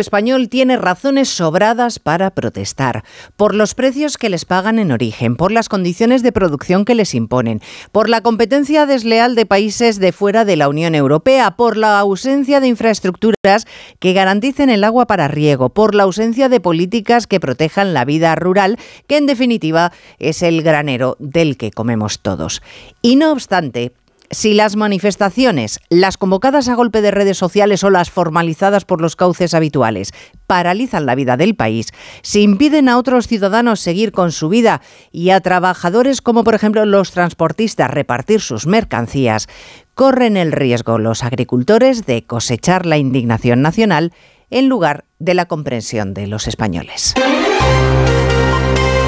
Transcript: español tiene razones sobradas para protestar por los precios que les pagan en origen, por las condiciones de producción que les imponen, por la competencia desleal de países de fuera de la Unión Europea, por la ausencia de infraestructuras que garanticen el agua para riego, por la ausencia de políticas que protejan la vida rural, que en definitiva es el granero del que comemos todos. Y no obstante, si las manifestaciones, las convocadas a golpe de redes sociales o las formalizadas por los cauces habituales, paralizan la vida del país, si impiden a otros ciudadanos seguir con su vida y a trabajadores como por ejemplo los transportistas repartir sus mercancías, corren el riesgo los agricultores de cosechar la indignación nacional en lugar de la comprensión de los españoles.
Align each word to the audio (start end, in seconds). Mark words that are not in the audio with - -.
español 0.00 0.48
tiene 0.48 0.76
razones 0.76 1.28
sobradas 1.28 1.98
para 1.98 2.30
protestar 2.30 3.04
por 3.36 3.54
los 3.54 3.74
precios 3.74 4.18
que 4.18 4.30
les 4.30 4.44
pagan 4.44 4.78
en 4.78 4.92
origen, 4.92 5.36
por 5.36 5.52
las 5.52 5.68
condiciones 5.68 6.22
de 6.22 6.32
producción 6.32 6.84
que 6.84 6.94
les 6.94 7.14
imponen, 7.14 7.60
por 7.92 8.08
la 8.08 8.20
competencia 8.20 8.86
desleal 8.86 9.34
de 9.34 9.46
países 9.46 9.98
de 9.98 10.12
fuera 10.12 10.44
de 10.44 10.56
la 10.56 10.68
Unión 10.68 10.94
Europea, 10.94 11.52
por 11.52 11.76
la 11.76 11.98
ausencia 11.98 12.60
de 12.60 12.68
infraestructuras 12.68 13.66
que 13.98 14.12
garanticen 14.12 14.70
el 14.70 14.84
agua 14.84 15.06
para 15.06 15.28
riego, 15.28 15.70
por 15.70 15.94
la 15.94 16.04
ausencia 16.04 16.48
de 16.48 16.60
políticas 16.60 17.26
que 17.26 17.40
protejan 17.40 17.94
la 17.94 18.04
vida 18.04 18.34
rural, 18.34 18.78
que 19.06 19.16
en 19.16 19.26
definitiva 19.26 19.92
es 20.18 20.42
el 20.42 20.62
granero 20.62 21.16
del 21.18 21.56
que 21.56 21.70
comemos 21.70 22.20
todos. 22.20 22.62
Y 23.02 23.16
no 23.16 23.32
obstante, 23.32 23.92
si 24.30 24.54
las 24.54 24.76
manifestaciones, 24.76 25.80
las 25.88 26.16
convocadas 26.16 26.68
a 26.68 26.74
golpe 26.74 27.02
de 27.02 27.10
redes 27.10 27.36
sociales 27.36 27.82
o 27.82 27.90
las 27.90 28.10
formalizadas 28.10 28.84
por 28.84 29.00
los 29.00 29.16
cauces 29.16 29.54
habituales, 29.54 30.12
paralizan 30.46 31.04
la 31.04 31.16
vida 31.16 31.36
del 31.36 31.56
país, 31.56 31.88
si 32.22 32.42
impiden 32.42 32.88
a 32.88 32.96
otros 32.96 33.26
ciudadanos 33.26 33.80
seguir 33.80 34.12
con 34.12 34.30
su 34.30 34.48
vida 34.48 34.82
y 35.10 35.30
a 35.30 35.40
trabajadores 35.40 36.22
como 36.22 36.44
por 36.44 36.54
ejemplo 36.54 36.84
los 36.86 37.10
transportistas 37.10 37.90
repartir 37.90 38.40
sus 38.40 38.66
mercancías, 38.66 39.48
corren 39.94 40.36
el 40.36 40.52
riesgo 40.52 40.98
los 40.98 41.24
agricultores 41.24 42.06
de 42.06 42.24
cosechar 42.24 42.86
la 42.86 42.98
indignación 42.98 43.62
nacional 43.62 44.12
en 44.50 44.68
lugar 44.68 45.04
de 45.18 45.34
la 45.34 45.46
comprensión 45.46 46.14
de 46.14 46.26
los 46.26 46.46
españoles. 46.46 47.14